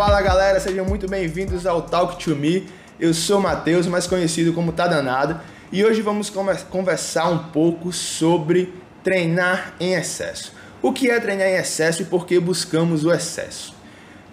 [0.00, 2.66] Fala galera, sejam muito bem-vindos ao Talk to Me.
[2.98, 5.38] Eu sou Matheus, mais conhecido como Tá Danado,
[5.70, 6.32] e hoje vamos
[6.70, 8.72] conversar um pouco sobre
[9.04, 10.54] treinar em excesso.
[10.80, 13.74] O que é treinar em excesso e por que buscamos o excesso?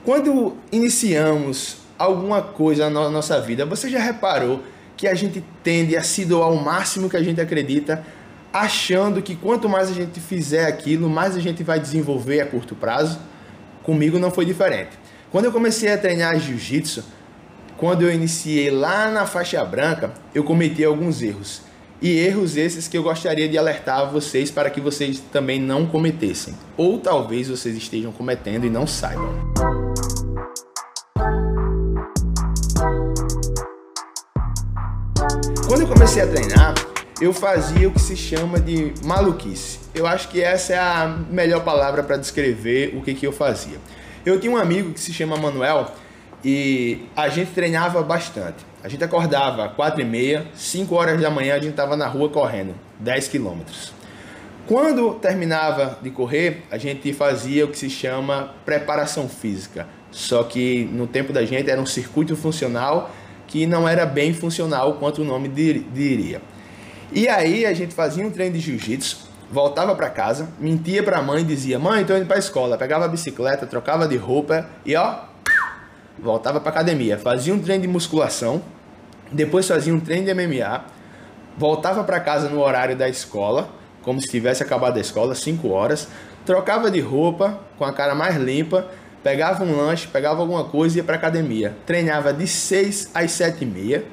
[0.06, 4.64] Quando iniciamos alguma coisa na nossa vida, você já reparou
[4.96, 8.06] que a gente tende a se doar o máximo que a gente acredita,
[8.54, 12.74] achando que quanto mais a gente fizer aquilo, mais a gente vai desenvolver a curto
[12.74, 13.20] prazo?
[13.84, 15.07] Comigo não foi diferente.
[15.30, 17.04] Quando eu comecei a treinar jiu-jitsu,
[17.76, 21.62] quando eu iniciei lá na faixa branca, eu cometi alguns erros.
[22.02, 26.56] E erros esses que eu gostaria de alertar vocês para que vocês também não cometessem.
[26.78, 29.36] Ou talvez vocês estejam cometendo e não saibam.
[35.68, 36.74] Quando eu comecei a treinar,
[37.20, 39.80] eu fazia o que se chama de maluquice.
[39.94, 43.78] Eu acho que essa é a melhor palavra para descrever o que, que eu fazia.
[44.28, 45.90] Eu tinha um amigo que se chama Manuel
[46.44, 48.58] e a gente treinava bastante.
[48.84, 52.28] A gente acordava 4 e meia, 5 horas da manhã a gente estava na rua
[52.28, 53.94] correndo, 10 quilômetros.
[54.68, 59.88] Quando terminava de correr, a gente fazia o que se chama preparação física.
[60.12, 63.10] Só que no tempo da gente era um circuito funcional
[63.48, 66.42] que não era bem funcional quanto o nome diria.
[67.14, 71.22] E aí a gente fazia um treino de jiu-jitsu voltava para casa, mentia para a
[71.22, 72.78] mãe, dizia: "Mãe, estou indo para escola".
[72.78, 75.20] Pegava a bicicleta, trocava de roupa e ó,
[76.20, 78.62] voltava para academia, fazia um treino de musculação,
[79.32, 80.86] depois fazia um treino de MMA,
[81.58, 83.70] voltava para casa no horário da escola,
[84.02, 86.08] como se tivesse acabado a escola, 5 horas,
[86.46, 88.88] trocava de roupa com a cara mais limpa,
[89.24, 91.76] pegava um lanche, pegava alguma coisa e ia para academia.
[91.86, 94.06] Treinava de 6 às 7 e meia,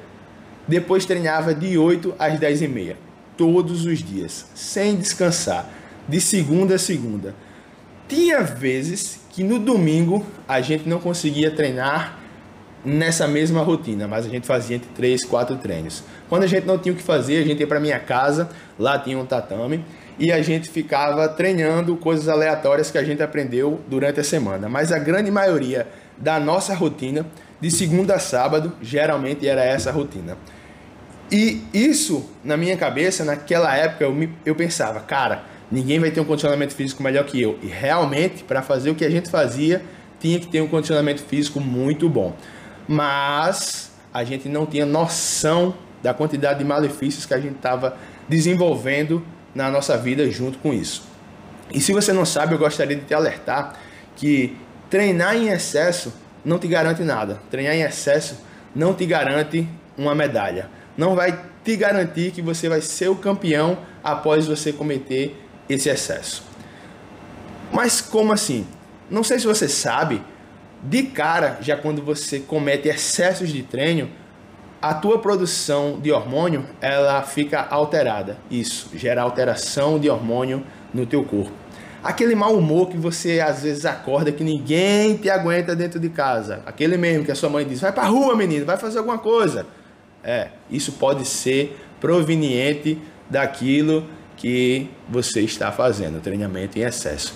[0.67, 3.04] depois treinava de 8 às 10 e meia
[3.37, 5.69] todos os dias, sem descansar,
[6.07, 7.35] de segunda a segunda.
[8.07, 12.19] Tinha vezes que no domingo a gente não conseguia treinar
[12.85, 16.03] nessa mesma rotina, mas a gente fazia entre três, quatro treinos.
[16.29, 18.99] Quando a gente não tinha o que fazer, a gente ia para minha casa, lá
[18.99, 19.83] tinha um tatame,
[20.19, 24.69] e a gente ficava treinando coisas aleatórias que a gente aprendeu durante a semana.
[24.69, 25.87] Mas a grande maioria
[26.17, 27.25] da nossa rotina,
[27.59, 30.37] de segunda a sábado, geralmente era essa rotina.
[31.31, 36.19] E isso, na minha cabeça, naquela época, eu, me, eu pensava, cara, ninguém vai ter
[36.21, 37.57] um condicionamento físico melhor que eu.
[37.63, 39.81] E realmente, para fazer o que a gente fazia,
[40.19, 42.35] tinha que ter um condicionamento físico muito bom.
[42.87, 47.97] Mas a gente não tinha noção da quantidade de malefícios que a gente estava
[48.29, 51.03] desenvolvendo na nossa vida junto com isso.
[51.73, 53.79] E se você não sabe, eu gostaria de te alertar
[54.15, 54.55] que
[54.89, 56.13] treinar em excesso
[56.43, 57.41] não te garante nada.
[57.49, 58.37] Treinar em excesso
[58.75, 63.77] não te garante uma medalha não vai te garantir que você vai ser o campeão
[64.03, 65.35] após você cometer
[65.67, 66.43] esse excesso.
[67.71, 68.65] Mas como assim?
[69.09, 70.21] Não sei se você sabe,
[70.81, 74.09] de cara, já quando você comete excessos de treino,
[74.81, 78.37] a tua produção de hormônio, ela fica alterada.
[78.51, 80.63] Isso gera alteração de hormônio
[80.93, 81.51] no teu corpo.
[82.03, 86.61] Aquele mau humor que você às vezes acorda que ninguém te aguenta dentro de casa.
[86.67, 89.65] Aquele mesmo que a sua mãe diz: "Vai para rua, menino, vai fazer alguma coisa".
[90.25, 92.97] É, isso pode ser proveniente
[93.29, 97.35] daquilo que você está fazendo, treinamento em excesso.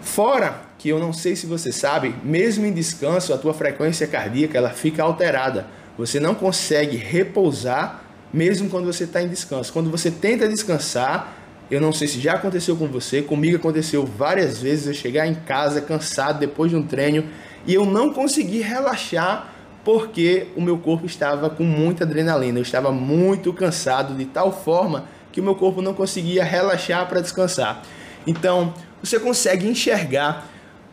[0.00, 4.56] Fora que eu não sei se você sabe, mesmo em descanso, a tua frequência cardíaca
[4.56, 5.66] ela fica alterada.
[5.98, 9.72] Você não consegue repousar mesmo quando você está em descanso.
[9.72, 11.36] Quando você tenta descansar,
[11.70, 15.34] eu não sei se já aconteceu com você, comigo aconteceu várias vezes eu chegar em
[15.34, 17.24] casa cansado depois de um treino
[17.66, 19.51] e eu não conseguir relaxar
[19.84, 25.06] porque o meu corpo estava com muita adrenalina, eu estava muito cansado de tal forma
[25.32, 27.82] que o meu corpo não conseguia relaxar para descansar.
[28.26, 28.72] Então,
[29.02, 30.48] você consegue enxergar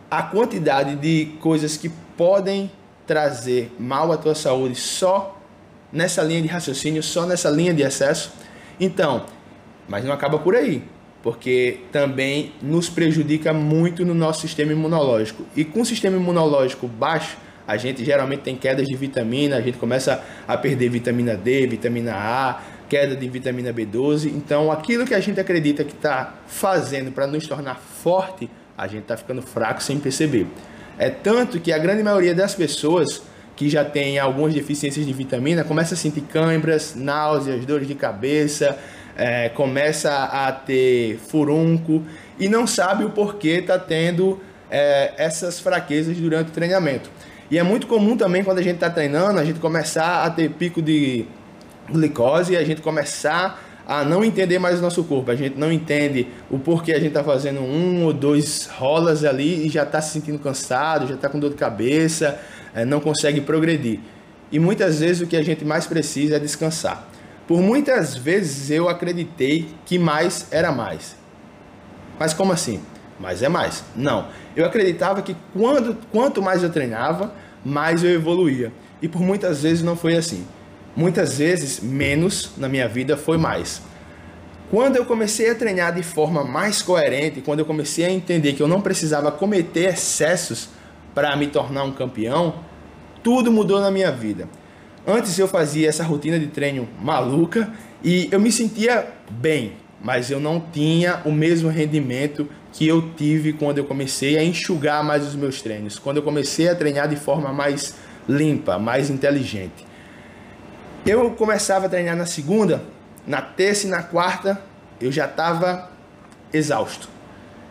[0.10, 2.72] a quantidade de coisas que podem
[3.06, 5.40] trazer mal à tua saúde só
[5.92, 8.32] nessa linha de raciocínio, só nessa linha de excesso.
[8.80, 9.26] Então,
[9.88, 10.84] mas não acaba por aí,
[11.22, 15.44] porque também nos prejudica muito no nosso sistema imunológico.
[15.56, 17.38] E com o sistema imunológico baixo,
[17.70, 22.16] a gente geralmente tem quedas de vitamina, a gente começa a perder vitamina D, vitamina
[22.16, 24.26] A, queda de vitamina B12.
[24.26, 29.04] Então, aquilo que a gente acredita que está fazendo para nos tornar forte, a gente
[29.04, 30.48] está ficando fraco sem perceber.
[30.98, 33.22] É tanto que a grande maioria das pessoas
[33.56, 38.80] que já tem algumas deficiências de vitamina começa a sentir câimbras, náuseas, dores de cabeça,
[39.16, 42.04] é, começa a ter furúnculo
[42.40, 47.12] e não sabe o porquê está tendo é, essas fraquezas durante o treinamento.
[47.52, 50.50] E é muito comum também quando a gente está treinando, a gente começar a ter
[50.52, 51.26] pico de
[51.90, 55.32] glicose, a gente começar a não entender mais o nosso corpo.
[55.32, 59.66] A gente não entende o porquê a gente está fazendo um ou dois rolas ali
[59.66, 62.40] e já está se sentindo cansado, já está com dor de cabeça,
[62.76, 64.00] é, não consegue progredir.
[64.52, 67.08] E muitas vezes o que a gente mais precisa é descansar.
[67.48, 71.16] Por muitas vezes eu acreditei que mais era mais.
[72.20, 72.80] Mas como assim?
[73.20, 73.84] Mais é mais.
[73.96, 74.28] Não.
[74.56, 77.34] Eu acreditava que quando, quanto mais eu treinava,
[77.64, 78.72] mais eu evoluía.
[79.02, 80.46] E por muitas vezes não foi assim.
[80.96, 83.82] Muitas vezes, menos na minha vida foi mais.
[84.70, 88.62] Quando eu comecei a treinar de forma mais coerente, quando eu comecei a entender que
[88.62, 90.70] eu não precisava cometer excessos
[91.16, 92.56] para me tornar um campeão,
[93.24, 94.48] tudo mudou na minha vida.
[95.08, 97.72] Antes eu fazia essa rotina de treino maluca
[98.04, 103.54] e eu me sentia bem, mas eu não tinha o mesmo rendimento que eu tive
[103.54, 107.16] quando eu comecei a enxugar mais os meus treinos, quando eu comecei a treinar de
[107.16, 107.96] forma mais
[108.28, 109.86] limpa, mais inteligente.
[111.06, 112.84] Eu começava a treinar na segunda,
[113.26, 114.62] na terça e na quarta
[115.02, 115.90] eu já estava
[116.54, 117.10] exausto.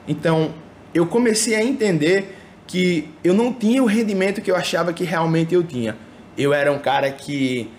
[0.07, 0.53] Então
[0.93, 2.37] eu comecei a entender
[2.67, 5.97] que eu não tinha o rendimento que eu achava que realmente eu tinha.
[6.37, 7.71] Eu era um cara que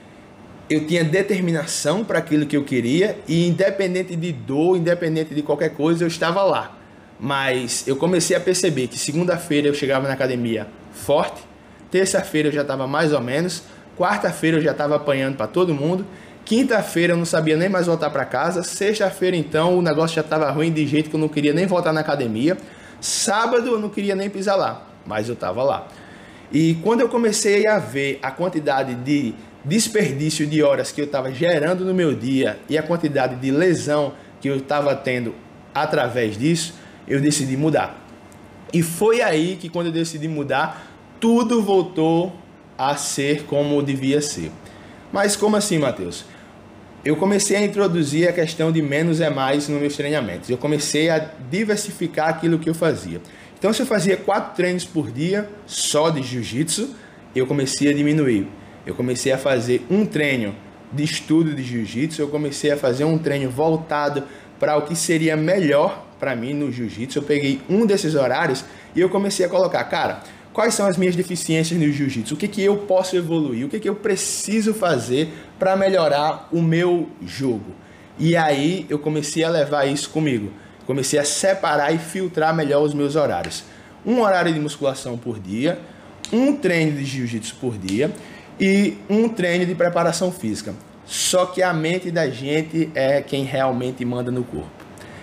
[0.69, 5.69] eu tinha determinação para aquilo que eu queria e independente de dor, independente de qualquer
[5.69, 6.77] coisa, eu estava lá.
[7.19, 11.42] Mas eu comecei a perceber que segunda-feira eu chegava na academia forte,
[11.89, 13.63] terça-feira eu já estava mais ou menos,
[13.98, 16.06] quarta-feira eu já estava apanhando para todo mundo,
[16.45, 20.50] quinta-feira eu não sabia nem mais voltar para casa, sexta-feira então o negócio já estava
[20.51, 22.57] ruim de jeito que eu não queria nem voltar na academia,
[23.01, 25.88] sábado eu não queria nem pisar lá, mas eu estava lá.
[26.51, 31.31] E quando eu comecei a ver a quantidade de desperdício de horas que eu estava
[31.31, 35.35] gerando no meu dia e a quantidade de lesão que eu estava tendo
[35.73, 36.73] através disso,
[37.07, 38.06] eu decidi mudar.
[38.73, 40.88] E foi aí que quando eu decidi mudar,
[41.19, 42.33] tudo voltou
[42.77, 44.51] a ser como devia ser.
[45.11, 46.23] Mas como assim, Matheus?
[47.03, 50.50] Eu comecei a introduzir a questão de menos é mais nos meus treinamentos.
[50.50, 51.19] Eu comecei a
[51.50, 53.21] diversificar aquilo que eu fazia.
[53.57, 56.95] Então, se eu fazia quatro treinos por dia só de jiu-jitsu,
[57.35, 58.47] eu comecei a diminuir.
[58.89, 60.56] Eu comecei a fazer um treino
[60.91, 64.24] de estudo de jiu-jitsu, eu comecei a fazer um treino voltado
[64.59, 67.19] para o que seria melhor para mim no jiu-jitsu.
[67.19, 68.65] Eu peguei um desses horários
[68.95, 72.33] e eu comecei a colocar, cara, quais são as minhas deficiências no jiu-jitsu?
[72.33, 73.68] O que, que eu posso evoluir?
[73.68, 77.75] O que, que eu preciso fazer para melhorar o meu jogo?
[78.18, 80.51] E aí eu comecei a levar isso comigo.
[80.88, 83.63] Comecei a separar e filtrar melhor os meus horários.
[84.03, 85.77] Um horário de musculação por dia,
[86.33, 88.12] um treino de jiu-jitsu por dia
[88.59, 90.73] e um treino de preparação física.
[91.06, 94.69] Só que a mente da gente é quem realmente manda no corpo.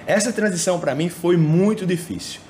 [0.06, 2.40] Essa transição para mim foi muito difícil.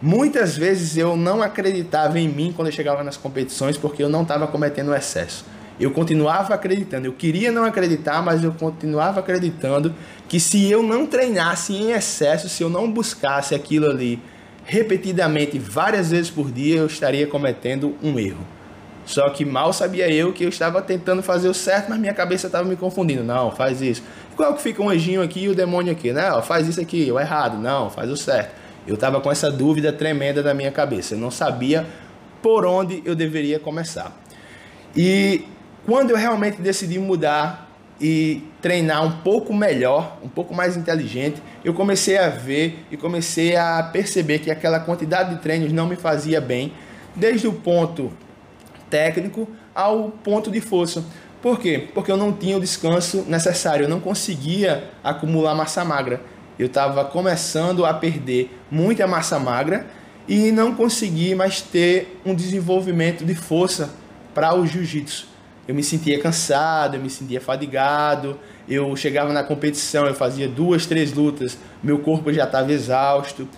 [0.00, 4.22] Muitas vezes eu não acreditava em mim quando eu chegava nas competições porque eu não
[4.22, 5.44] estava cometendo excesso.
[5.80, 9.94] Eu continuava acreditando, eu queria não acreditar, mas eu continuava acreditando
[10.28, 14.20] que se eu não treinasse em excesso, se eu não buscasse aquilo ali
[14.64, 18.55] repetidamente várias vezes por dia, eu estaria cometendo um erro.
[19.06, 22.48] Só que mal sabia eu que eu estava tentando fazer o certo, mas minha cabeça
[22.48, 23.22] estava me confundindo.
[23.22, 24.02] Não, faz isso.
[24.36, 26.12] Qual que fica um anjinho aqui e o demônio aqui?
[26.12, 27.56] Não, faz isso aqui, o errado.
[27.56, 28.50] Não, faz o certo.
[28.84, 31.14] Eu estava com essa dúvida tremenda na minha cabeça.
[31.14, 31.86] Eu não sabia
[32.42, 34.12] por onde eu deveria começar.
[34.94, 35.44] E
[35.86, 37.70] quando eu realmente decidi mudar
[38.00, 43.56] e treinar um pouco melhor, um pouco mais inteligente, eu comecei a ver e comecei
[43.56, 46.72] a perceber que aquela quantidade de treinos não me fazia bem,
[47.14, 48.12] desde o ponto
[48.90, 51.04] técnico ao ponto de força.
[51.42, 51.88] Por quê?
[51.94, 56.20] Porque eu não tinha o descanso necessário, eu não conseguia acumular massa magra.
[56.58, 59.86] Eu estava começando a perder muita massa magra
[60.26, 63.90] e não consegui mais ter um desenvolvimento de força
[64.34, 65.28] para o jiu-jitsu.
[65.68, 68.38] Eu me sentia cansado, eu me sentia fadigado,
[68.68, 73.48] eu chegava na competição, eu fazia duas, três lutas, meu corpo já estava exausto.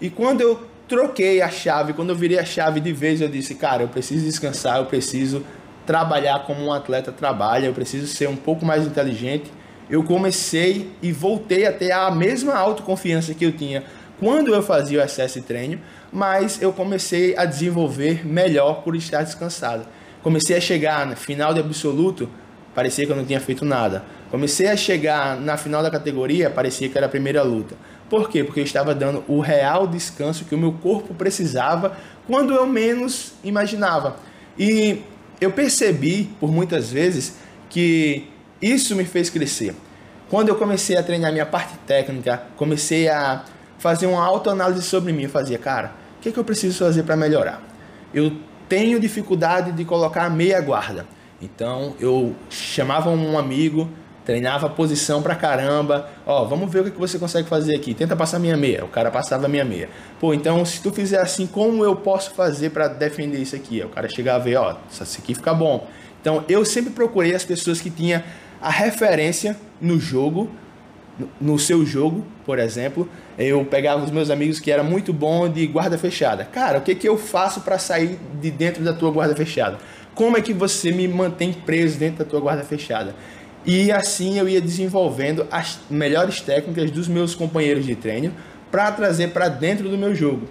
[0.00, 3.54] E quando eu troquei a chave, quando eu virei a chave de vez, eu disse,
[3.54, 5.44] cara, eu preciso descansar, eu preciso
[5.84, 9.52] trabalhar como um atleta trabalha, eu preciso ser um pouco mais inteligente.
[9.88, 13.84] Eu comecei e voltei a ter a mesma autoconfiança que eu tinha
[14.18, 15.78] quando eu fazia o excesso de treino,
[16.12, 19.86] mas eu comecei a desenvolver melhor por estar descansado.
[20.22, 22.28] Comecei a chegar no final de absoluto,
[22.74, 24.04] parecia que eu não tinha feito nada.
[24.30, 27.76] Comecei a chegar na final da categoria, parecia que era a primeira luta.
[28.08, 28.44] Por quê?
[28.44, 31.96] Porque eu estava dando o real descanso que o meu corpo precisava
[32.26, 34.16] quando eu menos imaginava.
[34.58, 35.02] E
[35.40, 37.36] eu percebi por muitas vezes
[37.68, 38.28] que
[38.62, 39.74] isso me fez crescer.
[40.30, 43.44] Quando eu comecei a treinar minha parte técnica, comecei a
[43.78, 47.02] fazer uma autoanálise sobre mim, eu fazia, cara, o que, é que eu preciso fazer
[47.02, 47.62] para melhorar?
[48.12, 48.32] Eu
[48.68, 51.06] tenho dificuldade de colocar meia guarda.
[51.40, 53.88] Então eu chamava um amigo
[54.26, 56.10] treinava posição pra caramba.
[56.26, 57.94] Ó, vamos ver o que você consegue fazer aqui.
[57.94, 58.84] Tenta passar minha meia.
[58.84, 59.88] O cara passava minha meia.
[60.20, 63.80] Pô, então se tu fizer assim, como eu posso fazer para defender isso aqui?
[63.82, 65.88] O cara chegava a ver, ó, isso aqui fica bom.
[66.20, 68.20] Então eu sempre procurei as pessoas que tinham
[68.60, 70.50] a referência no jogo,
[71.40, 73.08] no seu jogo, por exemplo.
[73.38, 76.44] Eu pegava os meus amigos que era muito bom de guarda fechada.
[76.44, 79.78] Cara, o que, que eu faço para sair de dentro da tua guarda fechada?
[80.16, 83.14] Como é que você me mantém preso dentro da tua guarda fechada?
[83.66, 88.32] E assim eu ia desenvolvendo as melhores técnicas dos meus companheiros de treino
[88.70, 90.46] para trazer para dentro do meu jogo.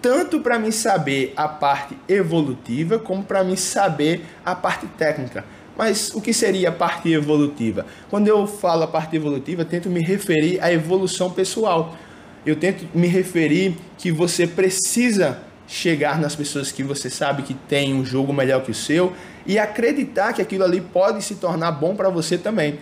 [0.00, 5.44] Tanto para mim saber a parte evolutiva, como para mim saber a parte técnica.
[5.78, 7.86] Mas o que seria a parte evolutiva?
[8.10, 11.96] Quando eu falo a parte evolutiva, tento me referir à evolução pessoal.
[12.44, 17.94] Eu tento me referir que você precisa chegar nas pessoas que você sabe que tem
[17.94, 19.12] um jogo melhor que o seu
[19.46, 22.78] e acreditar que aquilo ali pode se tornar bom para você também.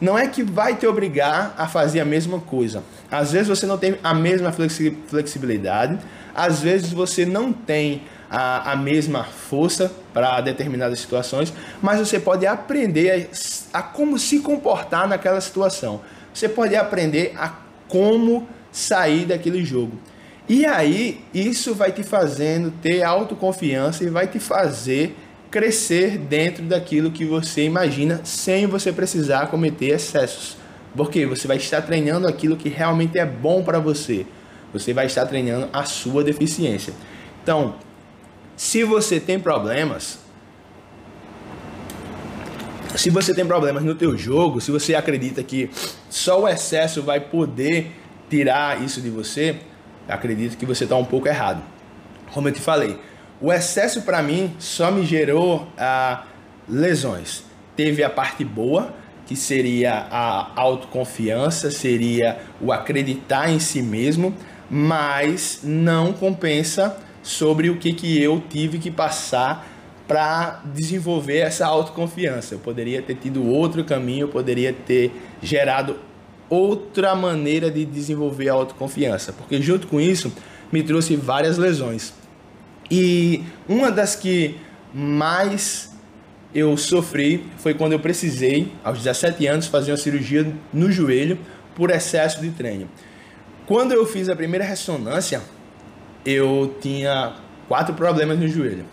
[0.00, 2.82] Não é que vai te obrigar a fazer a mesma coisa.
[3.10, 5.98] Às vezes você não tem a mesma flexibilidade,
[6.34, 12.44] às vezes você não tem a, a mesma força para determinadas situações, mas você pode
[12.46, 13.30] aprender
[13.72, 16.00] a, a como se comportar naquela situação.
[16.32, 17.54] Você pode aprender a
[17.88, 19.96] como sair daquele jogo.
[20.48, 25.16] E aí, isso vai te fazendo ter autoconfiança e vai te fazer
[25.50, 30.56] crescer dentro daquilo que você imagina sem você precisar cometer excessos.
[30.94, 34.26] Porque você vai estar treinando aquilo que realmente é bom para você.
[34.72, 36.92] Você vai estar treinando a sua deficiência.
[37.42, 37.76] Então,
[38.56, 40.18] se você tem problemas,
[42.96, 45.70] se você tem problemas no teu jogo, se você acredita que
[46.10, 47.92] só o excesso vai poder
[48.28, 49.60] tirar isso de você,
[50.08, 51.62] acredito que você está um pouco errado.
[52.32, 52.98] Como eu te falei,
[53.40, 56.24] o excesso para mim só me gerou ah,
[56.68, 57.44] lesões.
[57.76, 58.94] Teve a parte boa,
[59.26, 64.34] que seria a autoconfiança, seria o acreditar em si mesmo,
[64.70, 69.66] mas não compensa sobre o que, que eu tive que passar
[70.06, 72.54] para desenvolver essa autoconfiança.
[72.54, 75.10] Eu poderia ter tido outro caminho, eu poderia ter
[75.42, 75.98] gerado
[76.48, 80.32] outra maneira de desenvolver a autoconfiança, porque junto com isso
[80.72, 82.12] me trouxe várias lesões.
[82.90, 84.56] E uma das que
[84.92, 85.92] mais
[86.54, 91.38] eu sofri foi quando eu precisei, aos 17 anos, fazer uma cirurgia no joelho
[91.74, 92.88] por excesso de treino.
[93.66, 95.42] Quando eu fiz a primeira ressonância,
[96.24, 97.34] eu tinha
[97.66, 98.84] quatro problemas no joelho.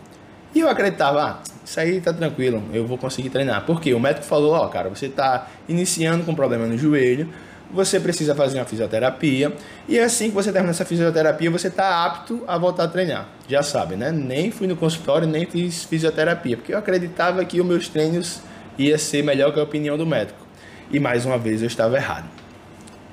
[0.55, 3.65] E eu acreditava, ah, isso aí tá tranquilo, eu vou conseguir treinar.
[3.65, 7.29] Porque o médico falou, ó, cara, você tá iniciando com problema no joelho,
[7.73, 9.53] você precisa fazer uma fisioterapia
[9.87, 13.29] e assim que você terminar essa fisioterapia, você está apto a voltar a treinar.
[13.47, 14.11] Já sabe, né?
[14.11, 18.41] Nem fui no consultório, nem fiz fisioterapia, porque eu acreditava que os meus treinos
[18.77, 20.45] ia ser melhor que a opinião do médico.
[20.91, 22.29] E mais uma vez eu estava errado.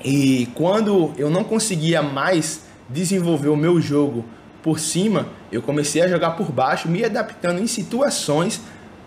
[0.04, 4.24] E quando eu não conseguia mais desenvolver o meu jogo
[4.62, 8.60] por cima, eu comecei a jogar por baixo, me adaptando em situações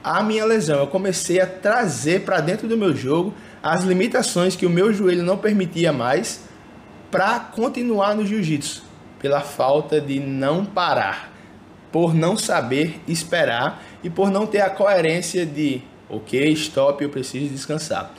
[0.04, 0.80] à minha lesão.
[0.80, 5.24] Eu comecei a trazer para dentro do meu jogo as limitações que o meu joelho
[5.24, 6.42] não permitia mais
[7.12, 8.84] para continuar no jiu-jitsu,
[9.20, 11.32] pela falta de não parar,
[11.92, 17.54] por não saber esperar e por não ter a coerência de, ok, stop, eu preciso
[17.54, 18.14] descansar.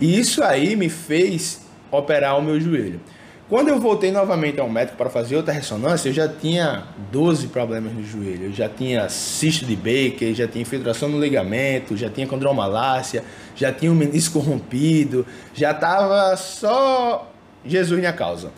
[0.00, 3.00] E isso aí me fez operar o meu joelho.
[3.48, 7.94] Quando eu voltei novamente ao médico para fazer outra ressonância, eu já tinha 12 problemas
[7.94, 8.44] no joelho.
[8.44, 13.24] Eu já tinha cisto de Baker, já tinha infiltração no ligamento, já tinha condromalácia,
[13.56, 17.32] já tinha o um menisco rompido, já estava só
[17.64, 18.52] Jesus minha causa.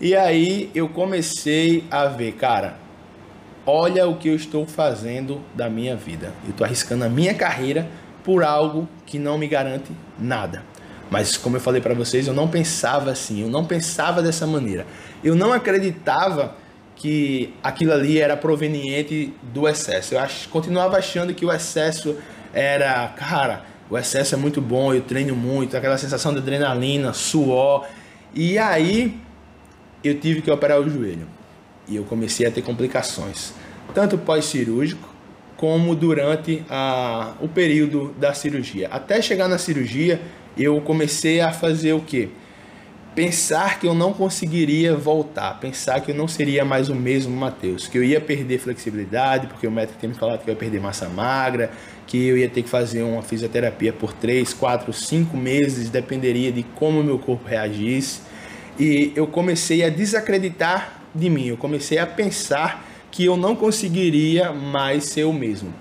[0.00, 2.78] E aí eu comecei a ver, cara,
[3.64, 6.32] olha o que eu estou fazendo da minha vida.
[6.42, 7.88] Eu estou arriscando a minha carreira
[8.24, 10.64] por algo que não me garante nada.
[11.12, 14.86] Mas como eu falei para vocês, eu não pensava assim, eu não pensava dessa maneira.
[15.22, 16.56] Eu não acreditava
[16.96, 20.14] que aquilo ali era proveniente do excesso.
[20.14, 22.16] Eu ach, continuava achando que o excesso
[22.54, 27.86] era, cara, o excesso é muito bom, eu treino muito, aquela sensação de adrenalina, suor.
[28.34, 29.20] E aí
[30.02, 31.28] eu tive que operar o joelho.
[31.86, 33.52] E eu comecei a ter complicações,
[33.92, 35.12] tanto pós-cirúrgico
[35.58, 38.88] como durante a, o período da cirurgia.
[38.90, 40.18] Até chegar na cirurgia,
[40.56, 42.30] eu comecei a fazer o que?
[43.14, 47.86] Pensar que eu não conseguiria voltar, pensar que eu não seria mais o mesmo Matheus,
[47.86, 50.80] que eu ia perder flexibilidade, porque o médico tinha me falado que eu ia perder
[50.80, 51.70] massa magra,
[52.06, 56.62] que eu ia ter que fazer uma fisioterapia por 3, 4, 5 meses, dependeria de
[56.62, 58.20] como meu corpo reagisse.
[58.78, 64.52] E eu comecei a desacreditar de mim, eu comecei a pensar que eu não conseguiria
[64.52, 65.72] mais ser o mesmo.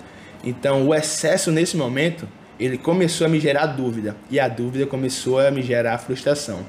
[0.43, 2.27] Então, o excesso nesse momento
[2.61, 6.63] ele começou a me gerar dúvida e a dúvida começou a me gerar frustração.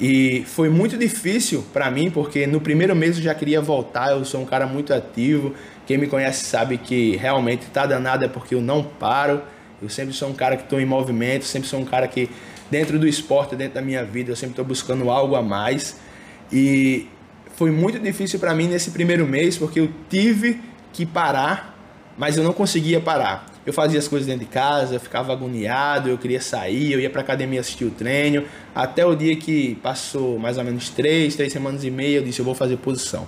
[0.00, 4.24] E foi muito difícil para mim, porque no primeiro mês eu já queria voltar, eu
[4.24, 5.52] sou um cara muito ativo.
[5.84, 9.42] Quem me conhece sabe que realmente tá danado é porque eu não paro.
[9.82, 12.30] Eu sempre sou um cara que estou em movimento, sempre sou um cara que
[12.70, 15.98] dentro do esporte, dentro da minha vida, eu sempre estou buscando algo a mais.
[16.52, 17.08] E
[17.56, 20.60] foi muito difícil para mim nesse primeiro mês, porque eu tive
[20.92, 21.76] que parar,
[22.16, 23.55] mas eu não conseguia parar.
[23.66, 27.10] Eu fazia as coisas dentro de casa, eu ficava agoniado, eu queria sair, eu ia
[27.10, 31.52] para academia assistir o treino, até o dia que passou mais ou menos três, três
[31.52, 33.26] semanas e meia, eu disse eu vou fazer posição.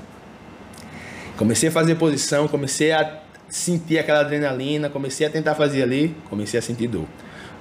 [1.37, 3.18] Comecei a fazer posição, comecei a
[3.49, 7.07] sentir aquela adrenalina, comecei a tentar fazer ali, comecei a sentir dor.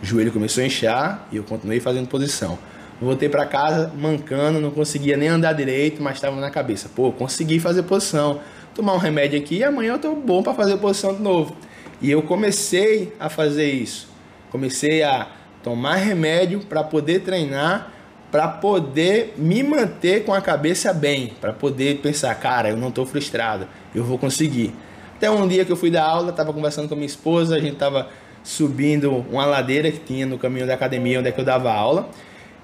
[0.02, 2.60] O joelho começou a inchar e eu continuei fazendo posição.
[3.02, 7.60] Voltei para casa mancando, não conseguia nem andar direito, mas estava na cabeça, pô, consegui
[7.60, 8.40] fazer posição.
[8.76, 11.56] Tomar um remédio aqui e amanhã eu tô bom para fazer posição de novo.
[12.02, 14.10] E eu comecei a fazer isso.
[14.52, 15.28] Comecei a
[15.64, 17.92] tomar remédio para poder treinar,
[18.32, 23.06] para poder me manter com a cabeça bem, para poder pensar, cara, eu não estou
[23.06, 24.74] frustrado, eu vou conseguir.
[25.16, 27.74] Até um dia que eu fui dar aula, estava conversando com minha esposa, a gente
[27.74, 28.10] estava
[28.44, 32.10] subindo uma ladeira que tinha no caminho da academia onde é que eu dava aula.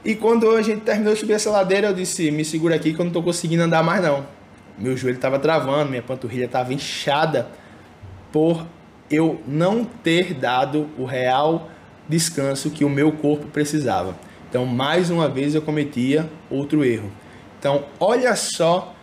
[0.06, 3.00] E quando a gente terminou de subir essa ladeira, eu disse: me segura aqui que
[3.00, 4.26] eu não estou conseguindo andar mais não.
[4.78, 7.48] Meu joelho estava travando, minha panturrilha estava inchada
[8.32, 8.66] por
[9.14, 11.70] eu não ter dado o real
[12.08, 14.16] descanso que o meu corpo precisava.
[14.50, 17.12] Então, mais uma vez eu cometia outro erro.
[17.60, 18.96] Então, olha só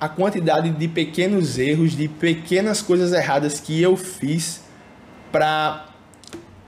[0.00, 4.62] a quantidade de pequenos erros, de pequenas coisas erradas que eu fiz
[5.30, 5.86] para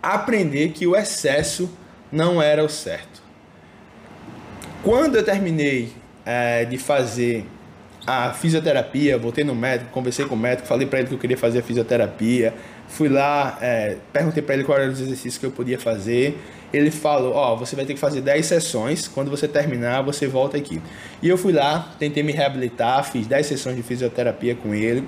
[0.02, 1.70] aprender que o excesso
[2.10, 3.22] não era o certo.
[4.82, 5.92] Quando eu terminei
[6.24, 7.46] é, de fazer
[8.06, 11.36] a fisioterapia, voltei no médico, conversei com o médico, falei para ele que eu queria
[11.36, 12.54] fazer a fisioterapia,
[12.90, 16.38] fui lá, é, perguntei para ele quais eram os exercícios que eu podia fazer.
[16.72, 20.26] Ele falou: Ó, oh, você vai ter que fazer 10 sessões, quando você terminar, você
[20.26, 20.80] volta aqui.
[21.22, 25.06] E eu fui lá, tentei me reabilitar, fiz 10 sessões de fisioterapia com ele.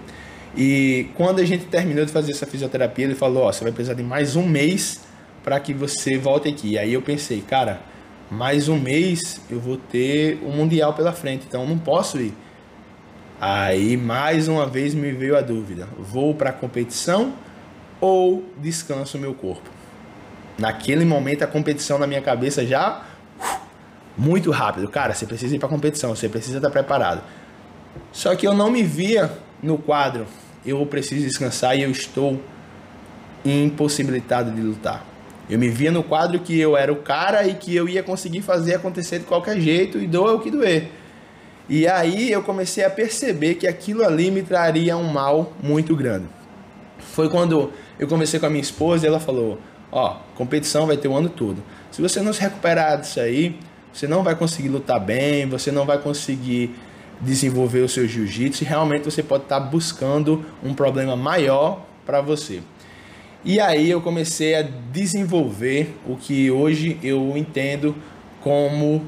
[0.57, 3.73] E quando a gente terminou de fazer essa fisioterapia, ele falou: Ó, oh, você vai
[3.73, 5.01] precisar de mais um mês
[5.45, 6.79] para que você volte aqui.
[6.79, 7.81] Aí eu pensei: Cara,
[8.31, 12.33] mais um mês eu vou ter o um Mundial pela frente, então não posso ir.
[13.41, 17.35] Aí mais uma vez me veio a dúvida: vou para a competição
[18.03, 19.71] ou descanso o meu corpo?
[20.59, 23.05] Naquele momento a competição na minha cabeça já
[24.19, 24.89] muito rápido.
[24.89, 27.23] Cara, você precisa ir para competição, você precisa estar preparado.
[28.13, 29.31] Só que eu não me via
[29.63, 30.27] no quadro.
[30.67, 32.43] Eu preciso descansar e eu estou
[33.45, 35.07] impossibilitado de lutar.
[35.49, 38.43] Eu me via no quadro que eu era o cara e que eu ia conseguir
[38.43, 40.91] fazer acontecer de qualquer jeito e doa o que doer.
[41.69, 46.27] E aí eu comecei a perceber que aquilo ali me traria um mal muito grande.
[47.13, 49.59] Foi quando eu conversei com a minha esposa e ela falou:
[49.91, 51.63] Ó, competição vai ter o ano todo.
[51.91, 53.59] Se você não se recuperar disso aí,
[53.93, 56.75] você não vai conseguir lutar bem, você não vai conseguir
[57.21, 62.63] desenvolver o seu jiu-jitsu e realmente você pode estar buscando um problema maior para você.
[63.45, 67.95] E aí eu comecei a desenvolver o que hoje eu entendo
[68.41, 69.05] como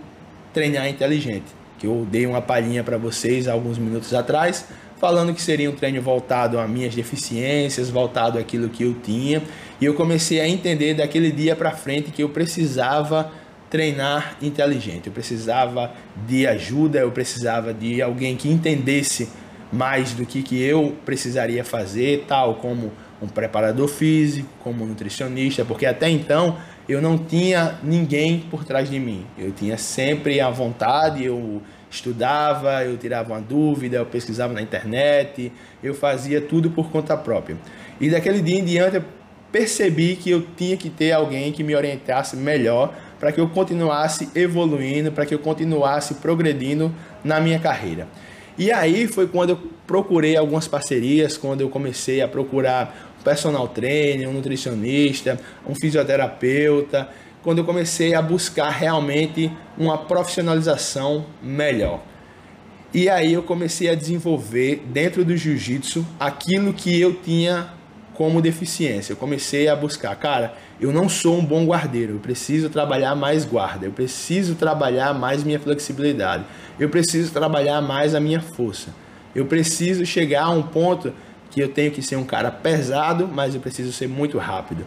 [0.53, 4.67] treinar inteligente que eu dei uma palhinha para vocês alguns minutos atrás,
[5.05, 9.43] falando que seria um treino voltado a minhas deficiências, voltado àquilo que eu tinha,
[9.79, 13.31] e eu comecei a entender daquele dia para frente que eu precisava
[13.69, 15.93] treinar inteligente, eu precisava
[16.27, 19.29] de ajuda, eu precisava de alguém que entendesse
[19.71, 22.91] mais do que, que eu precisaria fazer, tal como
[23.21, 26.57] um preparador físico, como um nutricionista, porque até então
[26.89, 29.27] eu não tinha ninguém por trás de mim.
[29.37, 31.61] Eu tinha sempre a vontade, eu
[31.95, 35.53] estudava, eu tirava uma dúvida, eu pesquisava na internet,
[35.83, 37.57] eu fazia tudo por conta própria.
[38.01, 39.05] E daquele dia em diante eu
[39.53, 44.29] percebi que eu tinha que ter alguém que me orientasse melhor para que eu continuasse
[44.35, 48.09] evoluindo, para que eu continuasse progredindo na minha carreira.
[48.59, 53.69] E aí foi quando eu procurei algumas parcerias, quando eu comecei a procurar um personal
[53.69, 57.09] trainer, um nutricionista, um fisioterapeuta,
[57.45, 62.01] quando eu comecei a buscar realmente uma profissionalização melhor.
[62.93, 67.69] E aí eu comecei a desenvolver dentro do jiu-jitsu aquilo que eu tinha
[68.15, 69.13] como deficiência.
[69.13, 73.45] Eu comecei a buscar, cara, eu não sou um bom guardeiro, eu preciso trabalhar mais
[73.45, 76.45] guarda, eu preciso trabalhar mais minha flexibilidade,
[76.79, 78.89] eu preciso trabalhar mais a minha força.
[79.35, 81.13] Eu preciso chegar a um ponto
[81.51, 84.87] que eu tenho que ser um cara pesado, mas eu preciso ser muito rápido.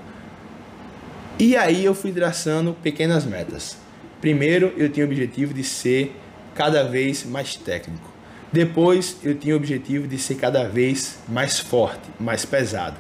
[1.40, 3.78] E aí eu fui traçando pequenas metas.
[4.20, 6.16] Primeiro, eu tinha o objetivo de ser
[6.56, 8.12] cada vez mais técnico.
[8.52, 12.98] Depois, eu tinha o objetivo de ser cada vez mais forte, mais pesado.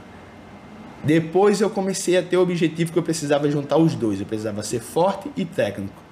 [1.04, 4.20] Depois eu comecei a ter o objetivo que eu precisava juntar os dois.
[4.20, 6.04] Eu precisava ser forte e técnico.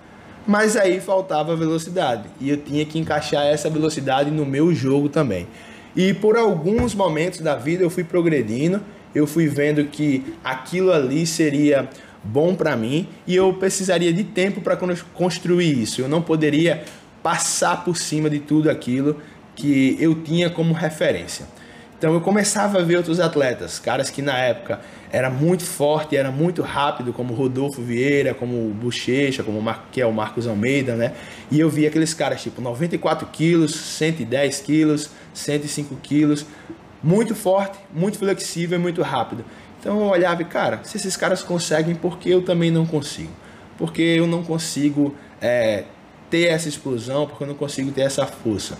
[0.48, 5.48] Mas aí faltava velocidade e eu tinha que encaixar essa velocidade no meu jogo também.
[5.96, 8.82] E por alguns momentos da vida eu fui progredindo,
[9.14, 11.90] eu fui vendo que aquilo ali seria
[12.26, 14.78] bom para mim e eu precisaria de tempo para
[15.14, 16.02] construir isso.
[16.02, 16.84] Eu não poderia
[17.22, 19.22] passar por cima de tudo aquilo
[19.56, 21.46] que eu tinha como referência.
[21.98, 26.30] Então eu começava a ver outros atletas, caras que na época era muito forte, era
[26.30, 31.14] muito rápido, como Rodolfo Vieira, como Bochecha, como Mar que é o Marcos Almeida, né?
[31.50, 36.46] E eu via aqueles caras tipo 94 quilos, 110 quilos, 105 quilos,
[37.02, 39.46] muito forte, muito flexível e muito rápido.
[39.86, 43.30] Então eu olhava e, cara, se esses caras conseguem, por que eu também não consigo?
[43.78, 45.84] Porque eu não consigo é,
[46.28, 48.80] ter essa explosão, porque eu não consigo ter essa força.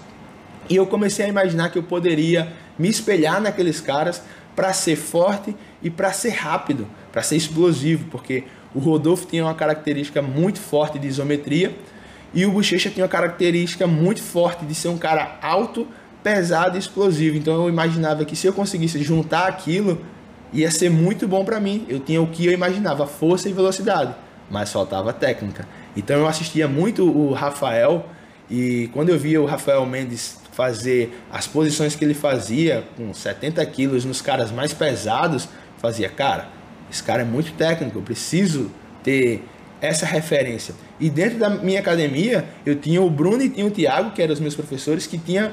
[0.68, 4.24] E eu comecei a imaginar que eu poderia me espelhar naqueles caras
[4.56, 9.54] para ser forte e para ser rápido, para ser explosivo, porque o Rodolfo tinha uma
[9.54, 11.76] característica muito forte de isometria
[12.34, 15.88] e o Bochecha tinha uma característica muito forte de ser um cara alto,
[16.24, 17.38] pesado e explosivo.
[17.38, 20.04] Então eu imaginava que se eu conseguisse juntar aquilo,
[20.56, 21.86] ia ser muito bom para mim.
[21.88, 24.16] Eu tinha o que eu imaginava, força e velocidade,
[24.50, 25.68] mas faltava técnica.
[25.96, 28.06] Então eu assistia muito o Rafael
[28.50, 33.66] e quando eu via o Rafael Mendes fazer as posições que ele fazia com 70
[33.66, 36.48] quilos nos caras mais pesados, fazia, cara,
[36.90, 38.72] esse cara é muito técnico, eu preciso
[39.04, 39.44] ter
[39.82, 40.74] essa referência.
[41.00, 44.34] E dentro da minha academia, eu tinha o Bruno e tinha o Thiago, que eram
[44.34, 45.52] os meus professores, que tinha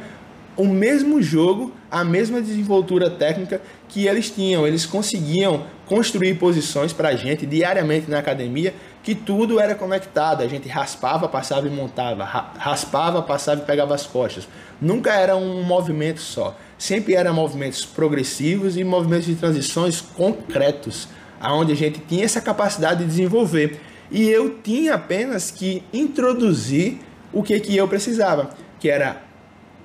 [0.57, 4.67] o mesmo jogo, a mesma desenvoltura técnica que eles tinham.
[4.67, 10.43] Eles conseguiam construir posições para a gente diariamente na academia que tudo era conectado.
[10.43, 14.49] A gente raspava, passava e montava, raspava, passava e pegava as costas.
[14.81, 16.57] Nunca era um movimento só.
[16.79, 21.09] Sempre eram movimentos progressivos e movimentos de transições concretos,
[21.41, 23.81] aonde a gente tinha essa capacidade de desenvolver.
[24.11, 26.99] E eu tinha apenas que introduzir
[27.33, 29.23] o que, que eu precisava, que era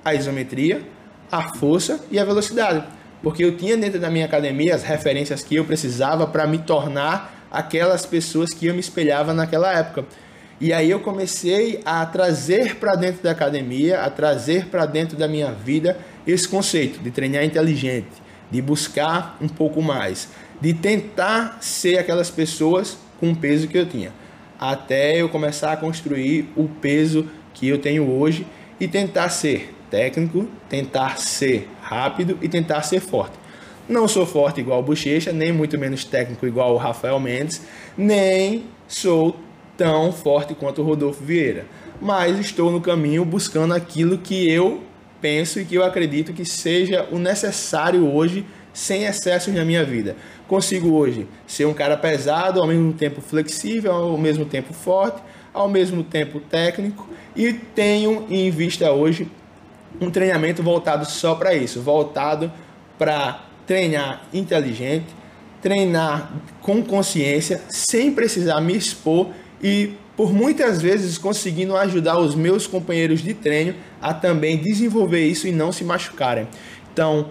[0.04, 0.82] a isometria,
[1.30, 2.84] a força e a velocidade.
[3.22, 7.46] Porque eu tinha dentro da minha academia as referências que eu precisava para me tornar
[7.50, 10.04] aquelas pessoas que eu me espelhava naquela época.
[10.60, 15.28] E aí eu comecei a trazer para dentro da academia, a trazer para dentro da
[15.28, 18.10] minha vida esse conceito de treinar inteligente,
[18.50, 20.28] de buscar um pouco mais,
[20.60, 24.12] de tentar ser aquelas pessoas com o peso que eu tinha,
[24.58, 28.46] até eu começar a construir o peso que eu tenho hoje
[28.80, 33.36] e tentar ser técnico, tentar ser rápido e tentar ser forte.
[33.88, 37.62] Não sou forte igual o Bochecha, nem muito menos técnico igual o Rafael Mendes,
[37.96, 39.36] nem sou
[39.76, 41.64] tão forte quanto o Rodolfo Vieira.
[42.00, 44.82] Mas estou no caminho buscando aquilo que eu
[45.20, 50.16] penso e que eu acredito que seja o necessário hoje, sem excessos na minha vida.
[50.46, 55.20] Consigo hoje ser um cara pesado, ao mesmo tempo flexível, ao mesmo tempo forte,
[55.52, 59.28] ao mesmo tempo técnico e tenho em vista hoje
[60.00, 62.52] um treinamento voltado só para isso, voltado
[62.98, 65.06] para treinar inteligente,
[65.60, 69.28] treinar com consciência, sem precisar me expor
[69.62, 75.46] e por muitas vezes conseguindo ajudar os meus companheiros de treino a também desenvolver isso
[75.46, 76.48] e não se machucarem.
[76.92, 77.30] Então,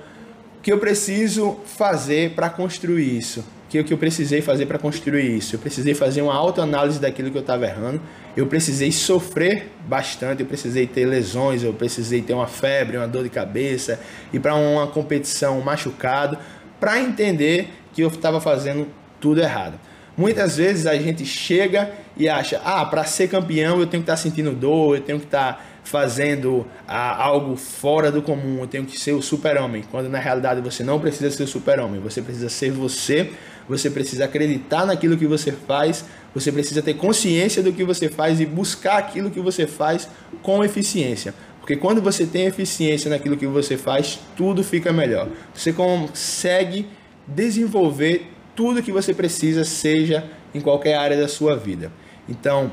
[0.58, 3.43] o que eu preciso fazer para construir isso?
[3.69, 5.56] Que o que eu precisei fazer para construir isso?
[5.56, 8.01] Eu precisei fazer uma autoanálise daquilo que eu estava errando.
[8.36, 13.23] Eu precisei sofrer bastante, eu precisei ter lesões, eu precisei ter uma febre, uma dor
[13.23, 13.99] de cabeça,
[14.32, 16.38] ir para uma competição machucado,
[16.80, 18.88] para entender que eu estava fazendo
[19.19, 19.80] tudo errado.
[20.15, 24.13] Muitas vezes a gente chega e acha, ah, para ser campeão eu tenho que estar
[24.13, 28.67] tá sentindo dor, eu tenho que estar tá fazendo ah, algo fora do comum, eu
[28.67, 29.84] tenho que ser o super-homem.
[29.89, 33.32] Quando na realidade você não precisa ser o super-homem, você precisa ser você
[33.67, 38.39] você precisa acreditar naquilo que você faz, você precisa ter consciência do que você faz
[38.39, 40.08] e buscar aquilo que você faz
[40.41, 41.34] com eficiência.
[41.60, 45.27] Porque quando você tem eficiência naquilo que você faz, tudo fica melhor.
[45.53, 46.88] Você consegue
[47.27, 50.23] desenvolver tudo que você precisa, seja
[50.56, 51.91] em qualquer área da sua vida.
[52.27, 52.71] Então,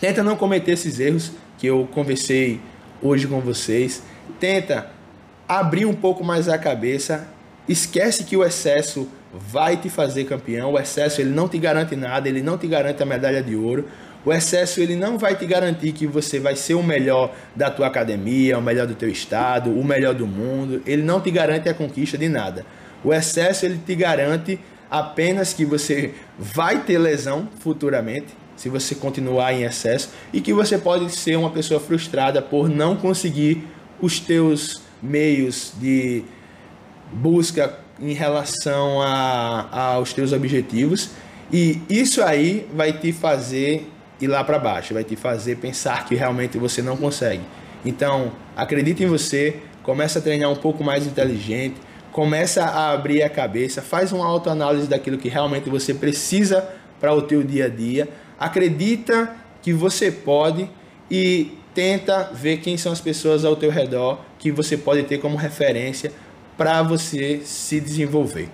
[0.00, 2.60] tenta não cometer esses erros que eu conversei
[3.02, 4.02] hoje com vocês.
[4.38, 4.90] Tenta
[5.48, 7.28] abrir um pouco mais a cabeça.
[7.68, 10.72] Esquece que o excesso vai te fazer campeão.
[10.72, 13.86] O excesso ele não te garante nada, ele não te garante a medalha de ouro.
[14.24, 17.88] O excesso ele não vai te garantir que você vai ser o melhor da tua
[17.88, 20.80] academia, o melhor do teu estado, o melhor do mundo.
[20.86, 22.64] Ele não te garante a conquista de nada.
[23.02, 29.52] O excesso ele te garante apenas que você vai ter lesão futuramente, se você continuar
[29.52, 33.66] em excesso, e que você pode ser uma pessoa frustrada por não conseguir
[34.00, 36.22] os teus meios de
[37.10, 41.10] busca em relação a, aos teus objetivos
[41.52, 43.88] e isso aí vai te fazer
[44.20, 47.42] ir lá para baixo, vai te fazer pensar que realmente você não consegue.
[47.84, 51.76] Então, acredite em você, começa a treinar um pouco mais inteligente,
[52.10, 56.68] começa a abrir a cabeça, faz uma autoanálise daquilo que realmente você precisa
[57.00, 60.68] para o teu dia a dia, acredita que você pode
[61.10, 65.36] e tenta ver quem são as pessoas ao teu redor que você pode ter como
[65.36, 66.12] referência
[66.56, 68.48] para você se desenvolver,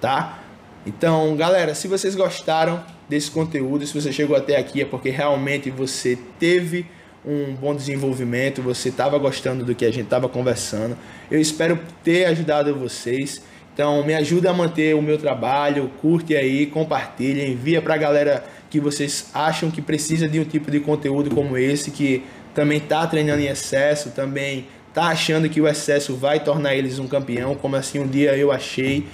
[0.00, 0.40] tá?
[0.86, 5.70] Então, galera, se vocês gostaram desse conteúdo, se você chegou até aqui é porque realmente
[5.70, 6.86] você teve
[7.24, 10.96] um bom desenvolvimento, você estava gostando do que a gente estava conversando.
[11.30, 13.40] Eu espero ter ajudado vocês.
[13.72, 18.44] Então, me ajuda a manter o meu trabalho, curte aí, compartilha, envia para a galera
[18.70, 22.22] que vocês acham que precisa de um tipo de conteúdo como esse, que
[22.54, 27.08] também está treinando em excesso, também está achando que o excesso vai tornar eles um
[27.08, 29.04] campeão, como assim um dia eu achei.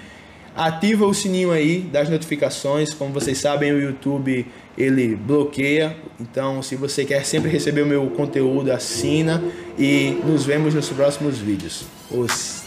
[0.54, 5.96] Ativa o sininho aí das notificações, como vocês sabem, o YouTube ele bloqueia.
[6.20, 9.42] Então, se você quer sempre receber o meu conteúdo, assina
[9.78, 11.84] e nos vemos nos próximos vídeos.
[12.10, 12.59] Os